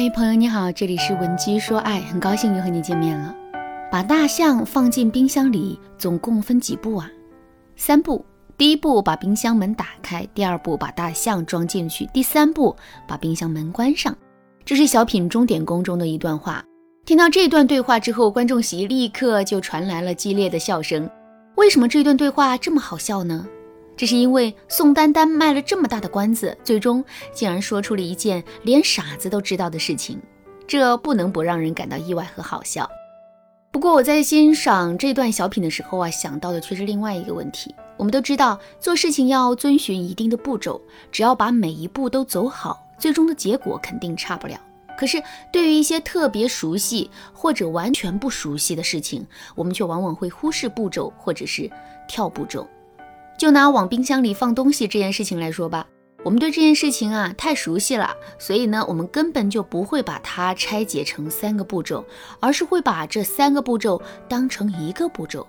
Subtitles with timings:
[0.00, 3.34] 嗨，朋友你好，这里是文姬说爱，很高兴又和你见面了。
[3.90, 7.10] 把大象放进冰箱里，总共分几步啊？
[7.74, 8.24] 三步。
[8.56, 12.76] 第一步，把冰箱门打开；第二步，把大象装进去；第三步，
[13.08, 14.16] 把冰箱门关上。
[14.64, 16.62] 这是小品钟点工中的一段话。
[17.04, 21.10] 听到这段对话之后，观众席立刻就传来了激烈的笑声。
[21.56, 23.44] 为什么这段对话这么好笑呢？
[23.98, 30.22] 这是因为宋丹丹卖了这么大的关子，最终竟然说出了一件连傻子都知道的事情，
[30.68, 32.88] 这不能不让人感到意外和好笑。
[33.72, 37.74] 不过我在欣赏这段小品的时候啊，想到的却是另外一个问题。
[37.96, 44.56] 我们都知道，做事情要遵循一定的步骤，只要把每一步都走好，最终的结果肯定差不了。
[44.96, 45.20] 可是
[45.52, 49.26] 对于一些特别熟悉或者完全不熟悉的事情，
[49.56, 51.68] 我们却往往会忽视步骤，或者是
[52.06, 52.64] 跳步骤。
[53.38, 55.86] 就拿往冰箱里放东西这件事情来说吧。
[56.24, 62.04] 我们对这件事情啊太熟悉了，所以呢，我们根本就不会把它拆解成三个步骤，
[62.40, 65.46] 而是会把这三个步骤当成一个步骤。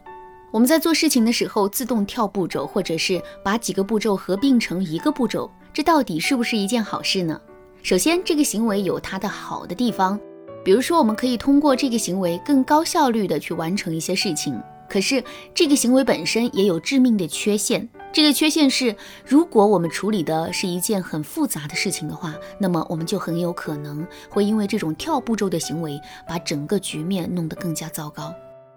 [0.52, 7.42] 我们在做事情的时候自动跳步骤，或者是把几个步骤合并成一个步骤，这到底是不是一件好事呢？
[7.81, 10.19] 首先，这个行为有它的好的地方，
[10.64, 14.61] 比如说我们可以通过这个行为更高效率的去完成一些事情。
[14.90, 15.23] 可是
[15.54, 17.88] 这个行为本身也有致命的缺陷。
[18.12, 28.34] 这个缺陷是，如果我们处理的是一件很复杂的事情的话，那么我们就很有可能会因为这种跳步骤的行为，把整个局面弄得更加糟糕。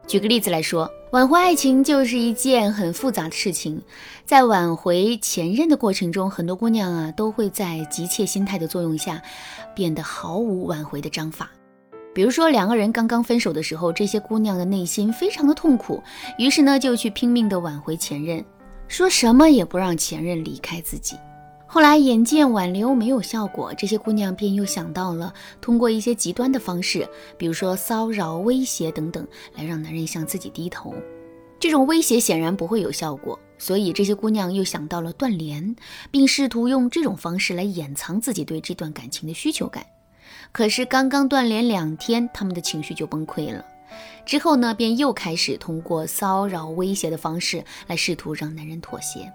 [0.07, 3.81] 举个例子来说，挽回爱情就是一件很复杂的事情，
[4.27, 9.23] 在挽回前任的过程中，很多姑娘啊都会在急切心态的作用下，
[9.75, 11.51] 变得毫无挽回的章法。
[12.15, 16.03] 比如说，两个人刚刚分手的时候，这些姑娘的内心非常的痛苦，
[16.39, 18.45] 于是呢就去拼命的挽回前任。
[18.87, 21.17] 说什么也不让前任离开自己。
[21.67, 30.95] 后来眼见挽留没有效果，这些姑娘便又想到了通过一些极端的方式，比如说骚扰、威胁等等，来让男人向自己低头。
[31.59, 35.75] 这种威胁显然不会有效果，所以这些姑娘又想到了断联，
[36.11, 39.83] 并试图用这种方式来掩藏自己对这段感情的需求感。
[40.51, 43.65] 可是刚刚断联两天，他们的情绪就崩溃了。
[44.25, 49.33] 之后呢，便又开始通过骚扰、威胁的方式来试图让男人妥协。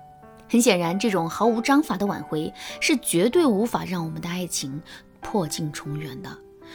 [0.50, 4.81] 很显然，这种毫无章法的挽回是绝对无法让我们的爱情
[5.19, 6.30] 破镜重圆的。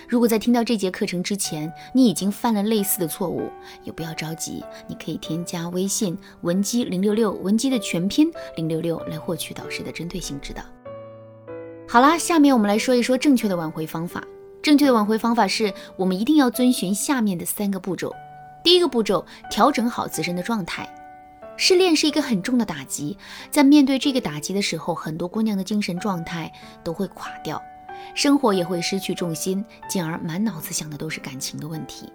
[0.09, 3.50] 如果在听到这节课程之前，你已经犯了类似的错误，
[3.82, 10.62] 也不要着急，你可以添加微信文姬零六六，文姬的全拼零六六，来获取导师的针对性指导。
[11.93, 14.25] 好啦，下面我们来说一说正确的挽回方法。
[14.63, 18.11] 正确的挽回方法是我们一定要遵循下面的三个步骤。
[18.65, 20.89] 第一个步骤，调整好自身的状态。
[21.59, 23.19] 失恋是一个很重的打击，
[23.51, 26.51] 在面对这个打击的时候，很多姑娘的精神状态
[26.83, 27.63] 都会垮掉，
[28.15, 32.11] 生活也会失去重心，进而满脑子想的都是感情的问题。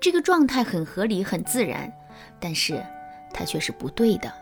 [0.00, 1.92] 这个状态很合理、很自然，
[2.40, 2.82] 但是
[3.34, 4.32] 它却是不对的。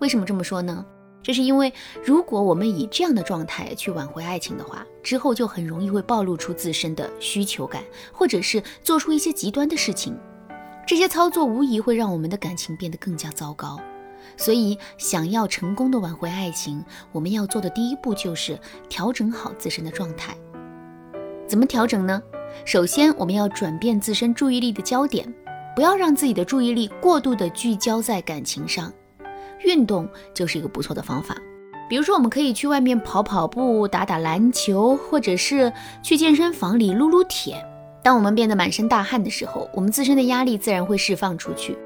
[0.00, 0.84] 为什么这么说呢？
[1.24, 1.72] 这是因为，
[2.04, 10.14] 如果我们以这样的状态去挽回爱情的话，之后就很容易会暴露出自身的需求感，或者是做出一些极端的事情。
[10.86, 13.80] 这些操作无疑会让我们的感情变得更加糟糕。
[14.36, 18.58] 所以，想要成功的挽回爱情，我们要做的第一步就是
[18.90, 20.36] 调整好自身的状态。
[21.46, 22.22] 怎么调整呢？
[22.66, 25.26] 首先，我们要转变自身注意力的焦点，
[25.74, 28.92] 不要让自己的注意力过度的聚焦在感情上。
[29.64, 31.36] 运动就是一个不错的方法，
[31.88, 37.64] 比如说我们可以去外面跑跑步、打打篮球，或者是去健身房里撸撸铁。
[38.02, 41.76] 当我们变得满身大汗的时候，我们自身的压力自然会释放出去。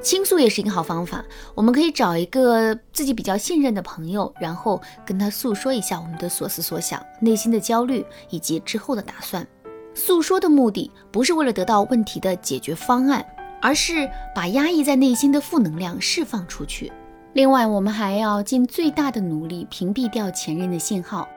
[0.00, 1.24] 倾诉也是一个好方法，
[1.54, 9.46] 我们可以找一个自己比较信任的朋友，然后跟他诉说一下我们的所思所想、内心的焦虑以及之后的打算。
[9.94, 13.24] 诉说的目的不是为了得到问题的解决方案，
[13.62, 16.92] 而是把压抑在内心的负能量释放出去。
[17.34, 21.28] 另外，我们还要尽最大的努力屏蔽掉前任的信号。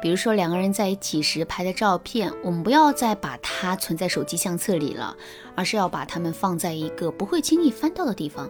[0.00, 5.14] 比如说，两个人在一起时拍的照片，我们不要再把它存在手机相册里了，
[5.54, 8.48] 而是要把它们放在一个不会轻易翻到的地方。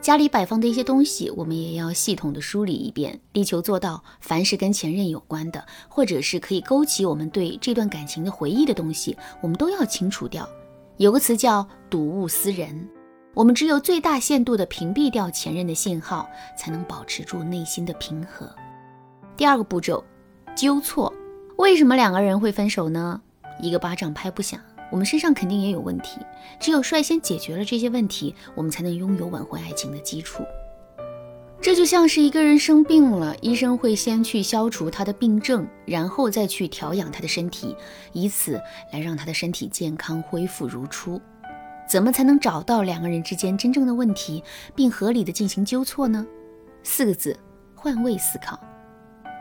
[0.00, 10.46] 家里摆放的一些东西，我们也要系统的梳理一遍，力求做到凡是跟前任有关的，或者是可以勾起我们对这段感情的回忆的东西，我们都要清除掉。
[10.96, 12.88] 有个词叫“睹物思人”。
[13.34, 18.54] 我们只有最大限度地屏蔽掉前任的信号，才能保持住内心的平和。
[19.38, 20.04] 第二个步骤，
[20.54, 21.10] 纠错。
[21.56, 23.18] 为什么两个人会分手呢？
[23.58, 26.18] 一个巴掌拍不响，我们身上肯定也有问题。
[26.60, 30.44] 只有率先解决了这些问题，我们才能拥有挽回爱情的基础。
[31.62, 37.74] 这就像是一个人生病了，医生会先去消除他的病症，然后再去调养他的身体，
[38.12, 38.60] 以此
[38.92, 41.18] 来让他的身体健康恢复如初。
[41.92, 44.42] 怎么才能找到两个人之间真正的问题，
[44.74, 46.26] 并合理的进行纠错呢？
[46.82, 47.38] 四个字：
[47.74, 48.58] 换位思考。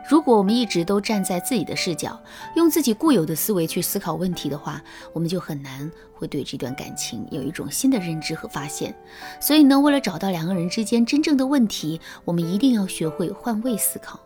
[0.10, 2.22] 如果我们一直都站在自己的视角，
[2.58, 4.84] 用自己固有的思维去思考问题的话，
[5.14, 8.94] 我们就很难会对这段感情有一种新的认知和发现。
[9.40, 14.20] 所以呢，为了找到两个人之间真正的问题，我们一定要学会换位思考。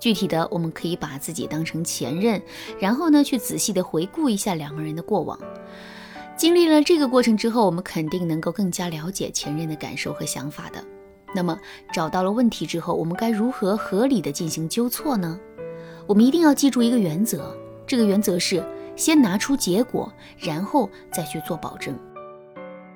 [0.00, 2.42] 具体的，我们可以把自己当成前任，
[2.80, 5.38] 然后呢，去仔细的回顾一下两个人的过往。
[6.40, 10.82] 经历了这个过程之后，我们肯定能够更加了解前任的感受和想法的。
[11.34, 11.54] 那么
[11.92, 15.38] 找到了问题之后，我们该如何合理的进行纠错呢？
[16.06, 17.54] 我们一定要记住一个原则，
[17.86, 18.64] 这个原则是
[18.96, 21.94] 先拿出结果，然后再去做保证。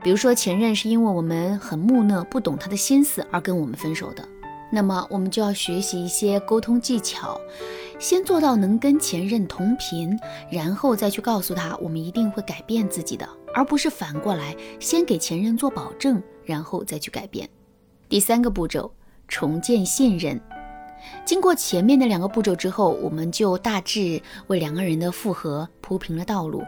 [0.03, 4.27] 比如说前任是因为我们很木讷，不懂他的心思而跟我们分手的，
[4.73, 7.39] 那么我们就要学习一些沟通技巧，
[7.99, 10.19] 先做到能跟前任同频，
[10.51, 17.49] 然后再去告诉他我们一定会改变自己的，而不是反过来先给前任做保证，然后再去改变。
[18.09, 18.93] 第三个步骤，
[19.29, 20.41] 重建信任。
[21.25, 26.63] 经过前面的两个步骤之后，我们就大致为两个人的复合铺平了道路。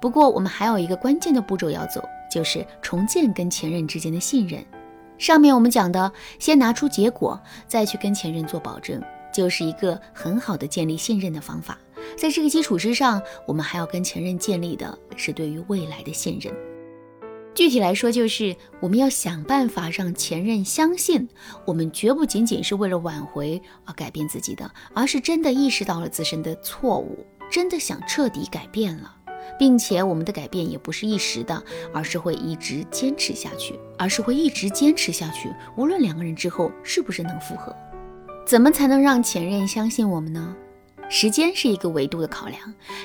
[0.00, 4.64] 不过，我们还有一个关键的步骤要走，就是重建跟前任之间的信任。
[5.16, 9.02] 上面我们讲的，先拿出结果，再去跟前任做保证，
[9.32, 11.78] 就是一个很好的建立信任的方法。
[12.16, 16.52] 在这个基础之上，我们还要跟前任建立的是对于未来的信任。
[17.54, 21.28] 具体来说，就是我们要想办法让前任相信，
[21.66, 29.12] 我们绝不仅仅是为了挽回而改变自己的，而是真的意识到了自身的错误，真的想彻底改变了，
[29.58, 31.60] 并且我们的改变也不是一时的，
[31.92, 37.74] 而是会一直坚持下去，而是会一直坚持下去，无论两个人之后是不是能复合。
[38.48, 40.56] 怎么才能让前任相信我们呢？
[41.10, 42.58] 时间是一个维度的考量，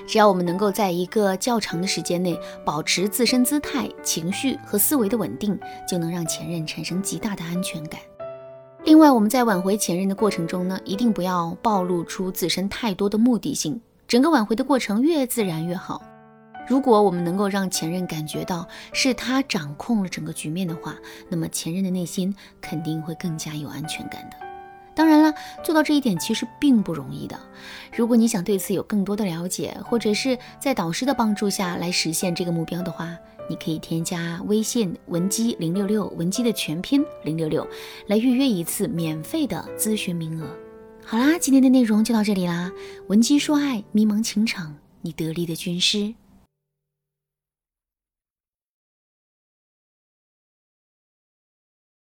[0.08, 8.00] 只要我们能够在一个较长的时间内保持自身姿态、情绪和思维的稳定，就能让前任产生极大的安全感。
[8.86, 16.02] 另外，我们在挽回前任的过程中呢，一定不要暴露出自身太多的目的性，整个挽回的过程越自然越好。
[16.66, 20.96] 如果我们能够让前任感觉到是他掌控了整个局面的话，
[21.28, 24.38] 那么前任的内心肯定会更加有安全感的。
[24.96, 27.40] 当然了，做到这一点其实并不容易的。
[27.96, 33.18] 如果你想对此有更多的了解，或者是在导师的帮助下来实现这个目标的话，
[33.50, 37.68] 你可以添加微信文姬零六六，文姬的全拼零六六，
[38.08, 40.48] 来预约一次免费的咨询名额。
[41.06, 42.72] 好啦，今天的内容就到这里啦。
[43.08, 46.14] 文姬说爱，迷茫情场，你得力的军师。